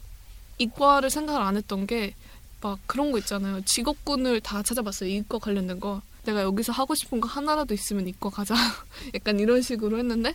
이과를 0.58 1.10
생각을 1.10 1.40
안 1.40 1.56
했던 1.56 1.86
게 1.86 2.14
막 2.60 2.78
그런 2.86 3.12
거 3.12 3.18
있잖아요. 3.18 3.60
직업군을 3.64 4.40
다 4.40 4.62
찾아봤어요. 4.62 5.10
이과 5.10 5.38
관련된 5.38 5.80
거. 5.80 6.02
내가 6.24 6.42
여기서 6.42 6.72
하고 6.72 6.94
싶은 6.94 7.20
거 7.20 7.28
하나라도 7.28 7.74
있으면 7.74 8.08
이과 8.08 8.30
가자. 8.30 8.54
약간 9.14 9.38
이런 9.38 9.62
식으로 9.62 9.98
했는데 9.98 10.34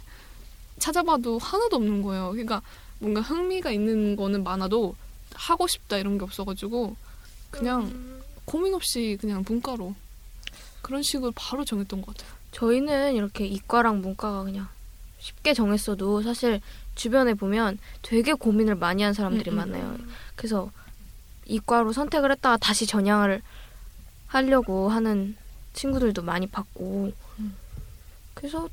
찾아봐도 0.80 1.38
하나도 1.38 1.76
없는 1.76 2.02
거예요. 2.02 2.32
그러니까 2.32 2.62
뭔가 3.00 3.22
흥미가 3.22 3.72
있는 3.72 4.16
거는 4.16 4.44
많아도 4.44 4.96
하고 5.34 5.68
싶다 5.68 5.98
이런 5.98 6.18
게 6.18 6.24
없어가지고 6.24 6.96
그냥 7.52 8.22
고민 8.46 8.74
없이 8.74 9.18
그냥 9.20 9.44
문과로 9.48 9.96
그런 10.82 11.02
식으로 11.02 11.32
바로 11.36 11.66
정했던 11.66 12.02
것 12.02 12.16
같아요. 12.16 12.34
저희는 12.52 13.16
이렇게 13.16 13.46
이과랑 13.46 14.02
문과가 14.02 14.44
그냥 14.44 14.68
쉽게 15.20 15.54
정했어도 15.54 16.22
사실 16.22 16.62
주변에 16.96 17.34
보면 17.34 17.80
되게 18.02 18.34
고민을 18.34 18.76
많이 18.76 19.04
한 19.04 19.14
사람들이 19.14 19.52
음, 19.52 19.54
음. 19.54 19.58
많아요. 19.58 19.98
그래서 20.36 20.72
이과로 21.46 21.94
선택을 21.94 22.32
했다가 22.32 22.58
다시 22.58 22.86
전향을 22.86 23.42
하려고 24.28 24.90
하는 24.90 25.36
친구들도 25.74 26.22
많이 26.22 26.48
봤고 26.48 27.12
음. 27.40 27.56
그래서 28.34 28.70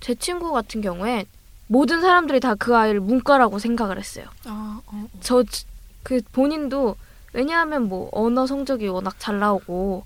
제 0.00 0.14
친구 0.14 0.52
같은 0.52 0.80
경우에 0.80 1.26
모든 1.68 2.00
사람들이 2.00 2.40
다 2.40 2.54
그 2.54 2.76
아이를 2.76 3.00
문과라고 3.00 3.58
생각을 3.58 3.98
했어요. 3.98 4.26
아, 4.46 4.80
어, 4.86 4.92
어. 4.92 5.08
저그 5.20 6.22
본인도 6.32 6.96
왜냐하면 7.32 7.88
뭐 7.88 8.08
언어 8.12 8.46
성적이 8.46 8.88
워낙 8.88 9.16
잘 9.18 9.38
나오고 9.38 10.04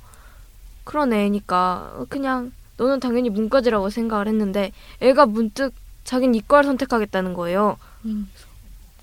그런 0.85 1.13
애니까 1.13 2.05
그냥 2.09 2.53
너는 2.77 2.99
당연히 2.99 3.29
문과지라고 3.31 3.91
생각을 3.91 4.27
했는데 4.27 4.73
애가 5.01 5.27
문득 5.27 5.75
자기는 6.05 6.35
이과를 6.35 6.65
선택하겠다는 6.65 7.35
거예요. 7.35 7.77
음. 8.07 8.31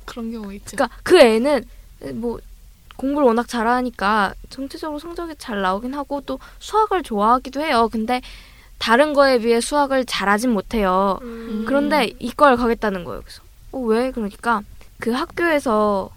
그런 0.06 0.32
경우 0.32 0.54
있죠. 0.56 0.76
그러니까 0.76 0.98
그 1.04 1.20
애는 1.20 1.64
뭐 2.16 2.40
공부를 2.98 3.28
워낙 3.28 3.48
잘하니까 3.48 4.34
전체적으로 4.50 5.00
성적이 5.00 5.36
잘 5.38 5.62
나오긴 5.62 5.94
하고 5.94 6.22
또 6.22 6.40
수학을 6.60 7.04
좋아하기도 7.04 7.62
해요. 7.62 7.90
근데 7.92 8.22
다른 8.80 9.14
거에 9.14 9.40
비해 9.40 9.62
수학을 9.62 10.06
잘하진 10.06 10.52
못해요. 10.52 11.20
음. 11.22 11.66
그런데 11.68 12.12
이과를 12.20 12.58
가겠다는 12.58 13.04
거예요. 13.04 13.22
그래서 13.22 13.42
어, 13.72 13.80
왜 13.80 14.12
그러니까 14.12 14.62
그 15.00 15.12
학교에서 15.12 16.12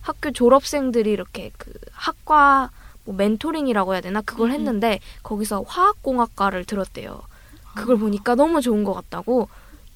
학교 0.00 0.30
졸업생들이 0.30 1.10
이렇게 1.10 1.50
그 1.58 1.72
학과 1.92 2.70
뭐 3.04 3.14
멘토링이라고 3.14 3.94
해야 3.94 4.00
되나 4.00 4.20
그걸 4.20 4.48
음, 4.48 4.50
음. 4.50 4.54
했는데 4.54 5.00
거기서 5.22 5.64
화학공학과를 5.66 6.64
들었대요. 6.64 7.22
그걸 7.74 7.98
보니까 7.98 8.34
너무 8.34 8.60
좋은 8.60 8.84
것 8.84 8.92
같다고 8.94 9.48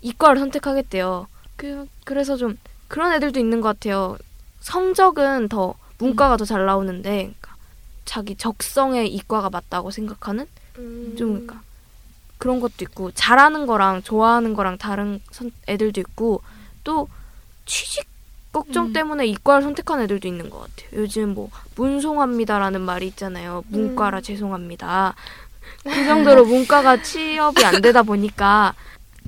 이과를 0.02 0.38
선택하겠대요. 0.40 1.26
그 1.56 1.86
그래서 2.04 2.36
좀 2.36 2.56
그런 2.88 3.12
애들도 3.12 3.40
있는 3.40 3.60
것 3.60 3.68
같아요. 3.68 4.16
성적은 4.60 5.48
더 5.48 5.74
문과가 6.02 6.36
더 6.36 6.44
잘 6.44 6.66
나오는데 6.66 7.10
그러니까 7.22 7.54
자기 8.04 8.34
적성에 8.36 9.04
이과가 9.06 9.50
맞다고 9.50 9.90
생각하는 9.90 10.46
음. 10.78 11.14
좀 11.16 11.32
그러니까 11.32 11.62
그런 12.38 12.58
것도 12.60 12.74
있고 12.80 13.10
잘하는 13.12 13.66
거랑 13.66 14.02
좋아하는 14.02 14.54
거랑 14.54 14.78
다른 14.78 15.20
선- 15.30 15.52
애들도 15.68 16.00
있고 16.00 16.42
또 16.82 17.08
취직 17.66 18.04
걱정 18.52 18.86
음. 18.86 18.92
때문에 18.92 19.26
이과를 19.26 19.62
선택한 19.62 20.00
애들도 20.02 20.26
있는 20.28 20.50
것 20.50 20.58
같아요. 20.60 21.00
요즘 21.02 21.34
뭐 21.34 21.50
문송합니다라는 21.76 22.80
말이 22.82 23.06
있잖아요. 23.06 23.62
문과라 23.68 24.18
음. 24.18 24.22
죄송합니다. 24.22 25.14
그 25.84 26.04
정도로 26.04 26.44
문과가 26.44 27.02
취업이 27.02 27.64
안 27.64 27.80
되다 27.80 28.02
보니까 28.02 28.74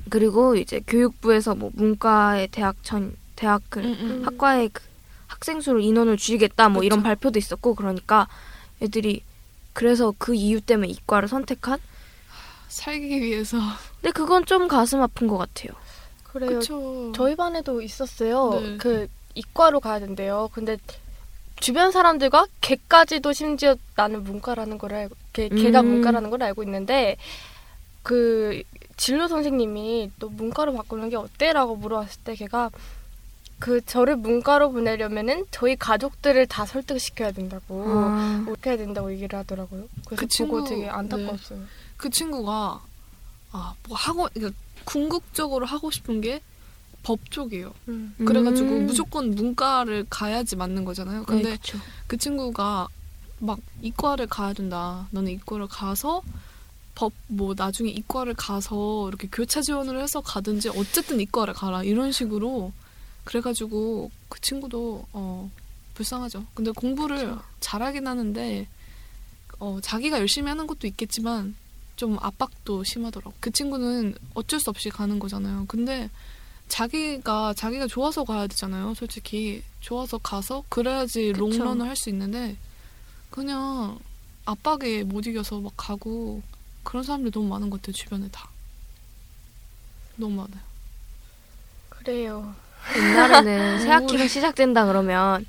그리고 0.09 0.55
이제 0.55 0.81
교육부에서 0.85 1.55
뭐 1.55 1.71
문과의 1.73 2.49
대학 2.49 2.75
전 2.83 3.15
대학을 3.35 3.83
음, 3.83 3.97
음. 3.99 4.21
학과의 4.25 4.69
그 4.71 4.83
학생 5.35 5.59
수를 5.59 5.81
인원을 5.81 6.15
줄이겠다 6.15 6.69
뭐 6.69 6.81
이런 6.81 6.99
그쵸. 6.99 7.09
발표도 7.09 7.37
있었고 7.37 7.75
그러니까 7.75 8.27
애들이 8.81 9.21
그래서 9.73 10.13
그 10.17 10.33
이유 10.33 10.61
때문에 10.61 10.87
이과를 10.87 11.27
선택한 11.27 11.77
살기 12.69 13.21
위해서. 13.21 13.57
근데 14.01 14.11
그건 14.11 14.45
좀 14.45 14.67
가슴 14.69 15.01
아픈 15.01 15.27
것 15.27 15.37
같아요. 15.37 15.73
그래요. 16.23 16.59
그쵸. 16.59 17.11
저희 17.13 17.35
반에도 17.35 17.81
있었어요. 17.81 18.61
네. 18.61 18.77
그 18.77 19.07
이과로 19.33 19.81
가야 19.81 19.99
된대요. 19.99 20.49
근데 20.53 20.77
주변 21.59 21.91
사람들과 21.91 22.47
걔까지도 22.61 23.33
심지어 23.33 23.75
나는 23.95 24.23
문과라는 24.23 24.77
걸 24.77 24.93
알고 24.93 25.15
걔, 25.33 25.49
걔가 25.49 25.81
음. 25.81 25.87
문과라는 25.87 26.29
걸 26.29 26.43
알고 26.43 26.63
있는데 26.63 27.17
그 28.03 28.63
진로 28.95 29.27
선생님이 29.27 30.11
또 30.19 30.29
문과로 30.29 30.73
바꾸는 30.73 31.09
게 31.09 31.17
어때라고 31.17 31.75
물어봤을 31.75 32.23
때 32.23 32.35
걔가 32.35 32.69
그 33.59 33.83
저를 33.85 34.17
문과로 34.17 34.71
보내려면은 34.71 35.45
저희 35.51 35.75
가족들을 35.75 36.45
다 36.47 36.65
설득시켜야 36.65 37.31
된다고 37.31 37.83
아, 37.87 38.45
어떻게 38.49 38.71
해야 38.71 38.77
된다고 38.77 39.11
얘기를 39.11 39.37
하더라고요. 39.39 39.87
그래서 40.05 40.19
그 40.19 40.27
친구, 40.27 40.63
되게 40.63 40.87
안타까웠어요. 40.89 41.59
그 41.97 42.09
친구가 42.09 42.81
아 43.51 43.73
뭐 43.87 43.97
하고 43.97 44.27
그러니까 44.33 44.57
궁극적으로 44.83 45.65
하고 45.65 45.89
싶은 45.91 46.21
게 46.21 46.41
법 47.05 47.19
쪽이에요. 47.29 47.71
음. 47.87 48.15
그래가지고 48.25 48.67
음. 48.67 48.85
무조건 48.87 49.29
문과를 49.35 50.07
가야지 50.09 50.55
맞는 50.55 50.85
거잖아요. 50.85 51.23
근데 51.25 51.51
네. 51.51 51.57
그 52.07 52.17
친구가 52.17 52.87
막 53.37 53.59
이과를 53.83 54.25
가야 54.25 54.53
된다. 54.53 55.07
너는 55.11 55.31
이과를 55.33 55.67
가서 55.67 56.23
법 56.95 57.13
뭐 57.27 57.53
나중에 57.55 57.91
이과를 57.91 58.33
가서 58.33 59.07
이렇게 59.09 59.27
교차 59.31 59.61
지원을 59.61 60.01
해서 60.01 60.19
가든지 60.21 60.69
어쨌든 60.69 61.19
이과를 61.19 61.53
가라 61.53 61.83
이런 61.83 62.11
식으로 62.11 62.73
그래가지고 63.25 64.09
그 64.29 64.39
친구도 64.41 65.05
어 65.11 65.51
불쌍하죠. 65.95 66.45
근데 66.53 66.71
공부를 66.71 67.35
잘하긴 67.59 68.07
하는데 68.07 68.67
어 69.59 69.79
자기가 69.81 70.19
열심히 70.19 70.49
하는 70.49 70.67
것도 70.67 70.87
있겠지만 70.87 71.55
좀 71.95 72.17
압박도 72.21 72.83
심하더라고. 72.83 73.33
그 73.39 73.51
친구는 73.51 74.15
어쩔 74.33 74.59
수 74.59 74.69
없이 74.69 74.89
가는 74.89 75.17
거잖아요. 75.19 75.65
근데 75.67 76.09
자기가 76.67 77.53
자기가 77.53 77.87
좋아서 77.87 78.23
가야 78.23 78.47
되잖아요. 78.47 78.93
솔직히 78.95 79.63
좋아서 79.79 80.17
가서 80.17 80.63
그래야지 80.69 81.31
그쵸. 81.33 81.39
롱런을 81.39 81.87
할 81.87 81.95
수 81.95 82.09
있는데 82.09 82.57
그냥 83.29 83.97
압박에 84.45 85.03
못 85.03 85.25
이겨서 85.27 85.59
막 85.59 85.73
가고 85.77 86.41
그런 86.83 87.03
사람들이 87.03 87.31
너무 87.31 87.47
많은 87.47 87.69
것 87.69 87.81
같아요. 87.81 87.93
주변에 87.93 88.27
다 88.31 88.49
너무 90.17 90.35
많아요. 90.35 90.61
그래요. 91.89 92.53
옛날에는 92.97 93.79
새 93.81 93.89
학기가 93.89 94.27
시작된다 94.27 94.85
그러면 94.85 95.45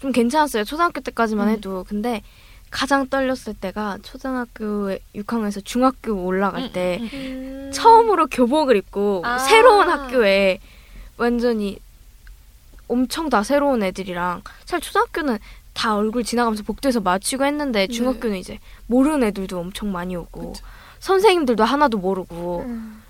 좀 0.00 0.12
괜찮았어요. 0.12 0.64
초등학교 0.64 1.00
때까지만 1.00 1.48
음. 1.48 1.52
해도. 1.52 1.84
근데 1.88 2.22
가장 2.70 3.08
떨렸을 3.08 3.54
때가 3.60 3.98
초등학교 4.02 4.90
6학년에서 5.14 5.64
중학교 5.64 6.14
올라갈 6.24 6.64
음, 6.64 6.70
때 6.72 6.98
음. 7.00 7.70
처음으로 7.74 8.28
교복을 8.28 8.76
입고 8.76 9.22
아. 9.24 9.38
새로운 9.38 9.88
학교에 9.88 10.60
완전히 11.16 11.78
엄청 12.86 13.28
다 13.28 13.42
새로운 13.42 13.82
애들이랑 13.82 14.42
사실 14.64 14.80
초등학교는 14.80 15.38
다 15.74 15.96
얼굴 15.96 16.24
지나가면서 16.24 16.62
복도에서 16.62 17.00
마주치고 17.00 17.44
했는데 17.44 17.86
네. 17.86 17.92
중학교는 17.92 18.36
이제 18.36 18.58
모르는 18.86 19.24
애들도 19.28 19.58
엄청 19.58 19.92
많이 19.92 20.16
오고 20.16 20.52
그쵸. 20.52 20.64
선생님들도 21.00 21.64
하나도 21.64 21.98
모르고 21.98 22.64
음. 22.66 23.02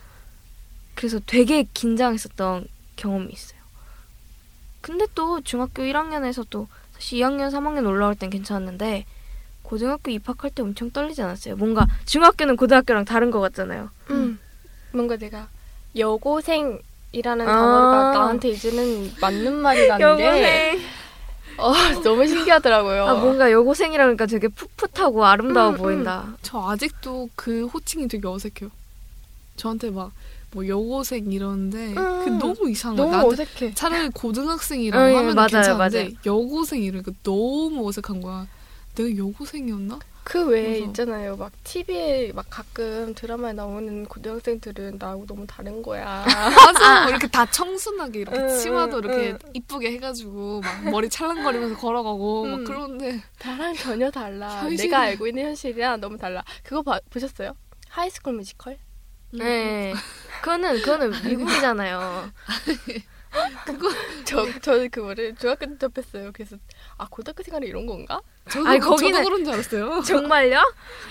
그래서 0.95 1.21
되게 1.27 1.65
긴장했었던 1.75 2.67
경험이 3.01 3.33
있어요. 3.33 3.59
근데 4.81 5.07
또 5.15 5.41
중학교 5.41 5.83
1학년에서 5.83 6.47
또 6.51 6.69
사실 6.93 7.19
2학년, 7.19 7.51
3학년 7.51 7.87
올라올 7.87 8.15
땐 8.15 8.31
괜찮았는데 8.31 9.05
고등학교 9.63 10.11
입학할 10.11 10.51
때 10.51 10.63
엄청 10.63 10.91
떨리지 10.91 11.23
않았어요. 11.23 11.57
뭔가 11.57 11.87
중학교는 12.05 12.57
고등학교랑 12.57 13.05
다른 13.05 13.31
것 13.31 13.41
같잖아요. 13.41 13.91
음. 14.11 14.39
뭔가 14.93 15.17
내가 15.17 15.49
여고생이라는 15.97 17.49
아. 17.49 17.53
단어가 17.53 18.13
나한테 18.13 18.49
이제는 18.51 19.13
맞는 19.21 19.55
말이라는 19.55 20.17
게 20.17 20.79
어, 21.57 21.73
너무 22.03 22.27
신기하더라고요. 22.27 23.05
아 23.05 23.15
뭔가 23.15 23.53
여고생이라니까 23.53 24.27
되게 24.27 24.49
풋풋하고 24.49 25.25
아름다워 25.25 25.71
음, 25.71 25.75
음. 25.75 25.79
보인다. 25.79 26.37
저 26.43 26.69
아직도 26.69 27.29
그 27.37 27.67
호칭이 27.67 28.09
되게 28.09 28.27
어색해요. 28.27 28.71
저한테 29.57 29.91
막 29.91 30.11
뭐 30.53 30.67
여고생 30.67 31.31
이러는데 31.31 31.89
음. 31.95 31.95
그 32.25 32.29
너무 32.45 32.69
이상해. 32.71 32.97
너무 32.97 33.15
어색해. 33.33 33.75
차라리 33.75 34.09
고등학생이라고 34.11 35.05
어, 35.05 35.09
예, 35.11 35.15
하면 35.15 35.35
맞아요, 35.35 35.49
괜찮은데 35.49 36.03
맞아요. 36.03 36.15
여고생 36.27 36.83
이러니까 36.83 37.13
너무 37.23 37.87
어색한 37.89 38.21
거야. 38.21 38.47
내가 38.97 39.17
여고생이었나? 39.17 39.99
그 40.25 40.47
외에 40.49 40.65
그래서- 40.65 40.85
있잖아요. 40.87 41.37
막 41.37 41.51
TV에 41.65 42.33
막 42.33 42.45
가끔 42.51 43.15
드라마에 43.15 43.53
나오는 43.53 44.05
고등학생들은 44.07 44.97
나하고 44.99 45.25
너무 45.27 45.47
다른 45.47 45.81
거야. 45.83 46.25
맞아. 46.75 47.09
이렇게 47.09 47.27
다 47.29 47.47
청순하게 47.51 48.21
이렇게 48.21 48.39
응, 48.39 48.59
치마도 48.59 48.99
응, 48.99 49.05
이렇게 49.05 49.31
응. 49.31 49.39
이쁘게 49.55 49.93
해가지고 49.93 50.61
막 50.63 50.91
머리 50.91 51.09
찰랑거리면서 51.09 51.77
걸어가고 51.79 52.45
막 52.47 52.55
음. 52.59 52.65
그러는데 52.65 53.23
나랑 53.43 53.75
전혀 53.77 54.11
달라. 54.11 54.63
현실은- 54.65 54.77
내가 54.79 54.99
알고 55.01 55.27
있는 55.29 55.45
현실이랑 55.45 56.01
너무 56.01 56.19
달라. 56.19 56.45
그거 56.65 56.83
봐- 56.83 57.01
보셨어요? 57.09 57.55
High 57.89 58.07
School 58.07 58.35
Musical? 58.35 58.77
네. 59.33 59.95
그거는 60.43 60.81
그거는 60.81 61.11
미국이잖아요. 61.25 62.31
저, 64.25 64.47
저 64.61 64.89
그거를 64.89 65.35
중학교 65.37 65.67
때 65.67 65.79
접했어요. 65.79 66.31
그래서 66.33 66.57
아 66.99 67.07
고등학교 67.09 67.43
생활이 67.43 67.69
이런 67.69 67.87
건가? 67.87 68.21
저도, 68.51 68.67
아니, 68.69 68.81
저도 68.81 68.97
거기는- 68.97 69.25
그런 69.25 69.45
줄 69.45 69.55
알았어요. 69.55 70.03
정말요? 70.03 70.61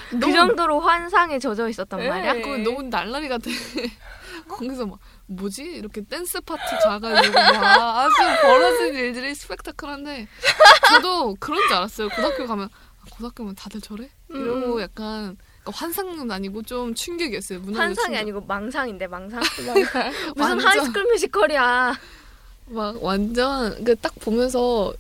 그 0.10 0.16
너무- 0.18 0.34
정도로 0.34 0.80
환상에 0.82 1.40
젖어 1.40 1.70
있었단 1.70 2.00
네. 2.00 2.10
말이야? 2.10 2.34
그거 2.36 2.58
너무 2.58 2.84
날라리 2.84 3.30
같아. 3.30 3.46
거기서 4.50 4.86
막 4.88 5.00
뭐지 5.28 5.64
이렇게 5.64 6.02
댄스 6.02 6.42
파티 6.42 6.76
가가지고 6.84 7.34
막 7.34 7.98
아주 8.00 8.16
벌어진 8.42 8.96
일들이 8.96 9.36
스펙타클한데 9.36 10.28
저도 10.90 11.36
그런 11.40 11.62
줄 11.68 11.74
알았어요. 11.78 12.10
고등학교 12.10 12.48
가면 12.48 12.66
아, 12.68 13.06
고등학교면 13.12 13.56
다들 13.56 13.80
저래? 13.80 14.10
이러고 14.30 14.76
음. 14.78 14.82
약간 14.82 15.38
환상은 15.66 16.30
아니고 16.32 16.64
좀 16.64 16.94
충격이었어요. 16.96 17.60
환상이 17.74 17.96
충격. 18.16 18.20
아니고 18.22 18.42
망상인데 18.42 19.08
망상? 19.08 19.40
막 19.66 19.76
무슨 20.36 20.60
High 20.60 20.77
School 20.77 21.04
Musical이야. 21.06 21.96
막 22.68 23.04
완전 23.04 23.84
그 23.84 23.96
딱 23.96 24.14
보면서 24.20 24.94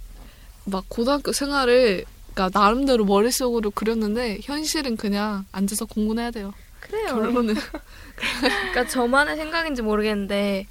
막 0.65 0.85
고등학교 0.89 1.31
생활을 1.31 2.05
그러니까 2.33 2.59
나름대로 2.59 3.05
머릿속으로 3.05 3.71
그렸는데 3.71 4.39
현실은 4.43 4.97
그냥 4.97 5.45
앉아서 5.51 5.85
공부는 5.85 6.23
해야 6.23 6.31
돼요. 6.31 6.53
그래요. 6.79 7.07
결론은 7.15 7.55
그러니까 8.41 8.87
저만의 8.87 9.35
생각인지 9.37 9.81
모르겠는데 9.81 10.67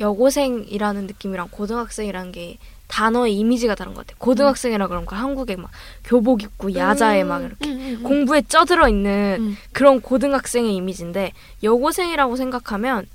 여고생이라는 0.00 1.06
느낌이랑 1.06 1.48
고등학생이란 1.50 2.32
게 2.32 2.58
단어의 2.88 3.34
이미지가 3.36 3.74
다른 3.74 3.94
것 3.94 4.06
같아요. 4.06 4.16
고등학생이라 4.18 4.86
그러니까 4.88 5.16
한국에 5.16 5.56
막 5.56 5.70
교복 6.04 6.42
입고 6.42 6.74
야자에 6.74 7.24
막 7.24 7.42
이렇게 7.42 7.96
공부에 7.96 8.42
쪄들어 8.42 8.88
있는 8.88 9.36
음. 9.40 9.56
그런 9.72 10.00
고등학생의 10.00 10.74
이미지인데 10.74 11.32
여고생이라고 11.62 12.36
생각하면 12.36 13.06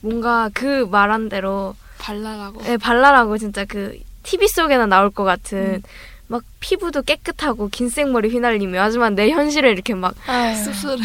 뭔가 0.00 0.50
그 0.52 0.86
말한 0.90 1.28
대로 1.28 1.74
발랄하고 1.98 2.62
예, 2.66 2.76
발랄하고 2.76 3.38
진짜 3.38 3.64
그 3.64 3.98
TV 4.22 4.48
속에나 4.48 4.86
나올 4.86 5.10
것 5.10 5.24
같은 5.24 5.82
막 6.26 6.42
피부도 6.60 7.02
깨끗하고 7.02 7.68
긴 7.68 7.88
생머리 7.88 8.28
휘날리며 8.28 8.80
하지만 8.80 9.14
내 9.14 9.30
현실을 9.30 9.70
이렇게 9.70 9.94
막 9.94 10.14
씁쓸해. 10.64 11.02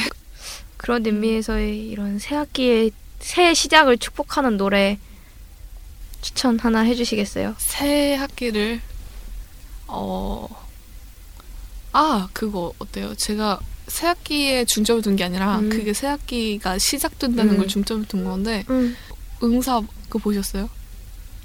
그런 0.77 1.05
의미에서의 1.05 1.87
이런 1.87 2.19
새 2.19 2.35
학기의 2.35 2.91
새 3.25 3.55
시작을 3.55 3.97
축복하는 3.97 4.55
노래 4.55 4.99
추천 6.21 6.59
하나 6.59 6.81
해주시겠어요? 6.81 7.55
새 7.57 8.13
학기를 8.13 8.79
어. 9.87 10.47
아, 11.91 12.29
그거 12.33 12.71
어때요? 12.77 13.15
제가 13.15 13.59
새 13.87 14.05
학기에 14.07 14.65
중점을 14.65 15.01
둔 15.01 15.15
게 15.15 15.23
아니라 15.23 15.57
음. 15.57 15.69
그게 15.69 15.91
새 15.93 16.05
학기가 16.05 16.77
시작된다는 16.77 17.53
음. 17.53 17.57
걸 17.57 17.67
중점을 17.67 18.05
둔 18.05 18.25
건데 18.25 18.63
음. 18.69 18.95
응사 19.41 19.81
그거 20.03 20.19
보셨어요? 20.19 20.69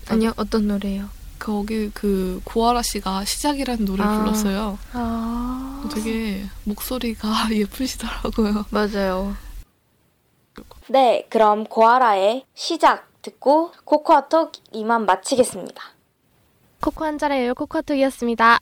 아니요 0.08 0.34
어떤 0.36 0.68
노래요? 0.68 1.08
거기 1.38 1.90
그 1.94 2.42
고아라 2.44 2.82
씨가 2.82 3.24
시작이라는 3.24 3.86
노래를 3.86 4.04
아. 4.12 4.18
불렀어요. 4.18 4.78
아 4.92 5.88
되게 5.94 6.44
목소리가 6.64 7.48
예쁘시더라고요. 7.56 8.66
맞아요. 8.68 9.34
네, 10.90 11.24
그럼 11.28 11.62
고아라의 11.66 12.46
시작 12.52 13.06
듣고 13.22 13.70
코코아톡 13.84 14.50
이만 14.72 15.06
마치겠습니다. 15.06 15.80
코코 16.82 17.04
한 17.04 17.16
잔에요. 17.16 17.54
코코톡이었습니다. 17.54 18.58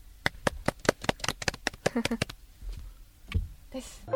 됐어. 3.70 4.12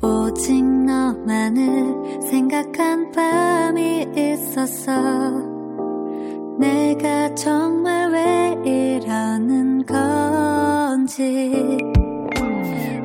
오직 0.00 0.64
너만을 0.64 2.22
생각한 2.22 3.12
밤이 3.12 4.06
있었어 4.16 5.53
내가 6.64 7.34
정말 7.34 8.10
왜 8.10 8.56
이러는 8.64 9.84
건지. 9.84 11.52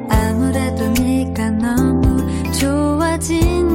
아무래도 0.07 0.87
네가 0.91 1.49
너무 1.49 2.17
좋아진 2.53 3.68